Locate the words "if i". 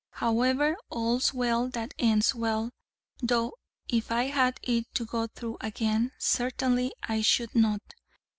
3.87-4.23